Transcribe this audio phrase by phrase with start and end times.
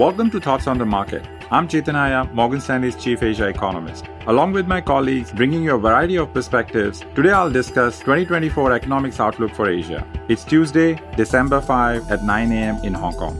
[0.00, 1.26] Welcome to Thoughts on the Market.
[1.50, 4.06] I'm Chetan Morgan Stanley's Chief Asia Economist.
[4.28, 9.20] Along with my colleagues bringing you a variety of perspectives, today I'll discuss 2024 economics
[9.20, 10.06] outlook for Asia.
[10.30, 12.82] It's Tuesday, December 5 at 9 a.m.
[12.82, 13.36] in Hong Kong.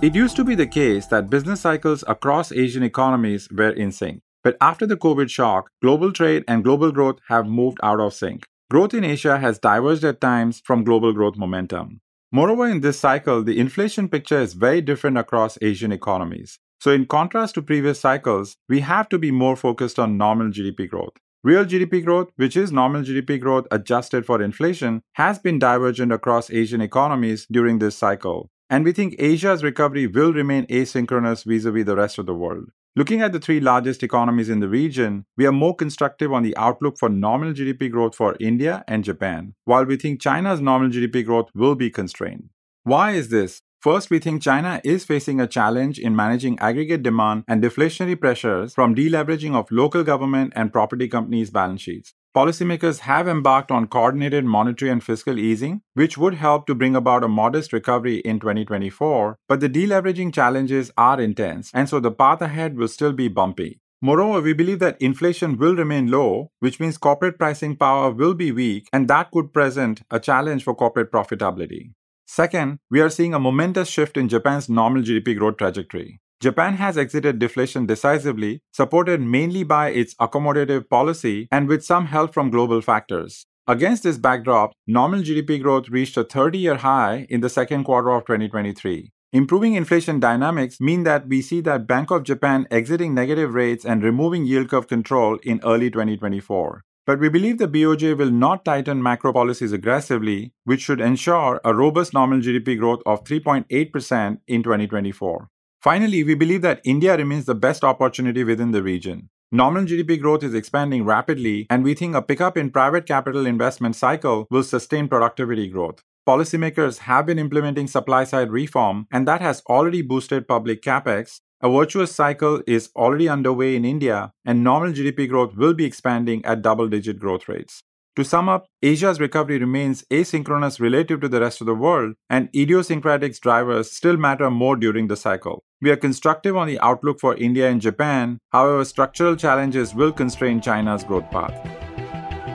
[0.00, 4.22] It used to be the case that business cycles across Asian economies were in sync.
[4.42, 8.46] But after the COVID shock, global trade and global growth have moved out of sync.
[8.70, 12.00] Growth in Asia has diverged at times from global growth momentum.
[12.32, 16.58] Moreover, in this cycle, the inflation picture is very different across Asian economies.
[16.80, 20.88] So, in contrast to previous cycles, we have to be more focused on nominal GDP
[20.88, 21.14] growth.
[21.44, 26.50] Real GDP growth, which is nominal GDP growth adjusted for inflation, has been divergent across
[26.50, 28.50] Asian economies during this cycle.
[28.68, 32.34] And we think Asia's recovery will remain asynchronous vis a vis the rest of the
[32.34, 32.70] world.
[32.98, 36.56] Looking at the three largest economies in the region, we are more constructive on the
[36.56, 41.22] outlook for nominal GDP growth for India and Japan, while we think China's nominal GDP
[41.22, 42.48] growth will be constrained.
[42.84, 43.60] Why is this?
[43.82, 48.72] First, we think China is facing a challenge in managing aggregate demand and deflationary pressures
[48.72, 54.44] from deleveraging of local government and property companies' balance sheets policymakers have embarked on coordinated
[54.44, 59.38] monetary and fiscal easing, which would help to bring about a modest recovery in 2024.
[59.48, 63.80] But the deleveraging challenges are intense, and so the path ahead will still be bumpy.
[64.02, 68.52] Moreover, we believe that inflation will remain low, which means corporate pricing power will be
[68.52, 71.92] weak, and that could present a challenge for corporate profitability.
[72.26, 76.20] Second, we are seeing a momentous shift in Japan's nominal GDP growth trajectory.
[76.38, 82.34] Japan has exited deflation decisively, supported mainly by its accommodative policy and with some help
[82.34, 83.46] from global factors.
[83.66, 88.10] Against this backdrop, nominal GDP growth reached a 30 year high in the second quarter
[88.10, 89.10] of 2023.
[89.32, 94.04] Improving inflation dynamics mean that we see that Bank of Japan exiting negative rates and
[94.04, 96.84] removing yield curve control in early 2024.
[97.06, 101.74] But we believe the BOJ will not tighten macro policies aggressively, which should ensure a
[101.74, 105.48] robust nominal GDP growth of 3.8% in 2024.
[105.86, 109.28] Finally, we believe that India remains the best opportunity within the region.
[109.52, 113.94] Nominal GDP growth is expanding rapidly, and we think a pickup in private capital investment
[113.94, 116.02] cycle will sustain productivity growth.
[116.28, 121.38] Policymakers have been implementing supply side reform, and that has already boosted public capex.
[121.60, 126.44] A virtuous cycle is already underway in India, and nominal GDP growth will be expanding
[126.44, 127.84] at double digit growth rates.
[128.16, 132.48] To sum up, Asia's recovery remains asynchronous relative to the rest of the world, and
[132.56, 135.64] idiosyncratic drivers still matter more during the cycle.
[135.82, 140.62] We are constructive on the outlook for India and Japan, however, structural challenges will constrain
[140.62, 141.52] China's growth path.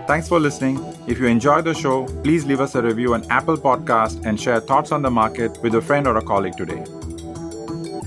[0.08, 0.84] Thanks for listening.
[1.08, 4.62] If you enjoyed the show, please leave us a review on Apple Podcast and share
[4.62, 6.84] thoughts on the market with a friend or a colleague today.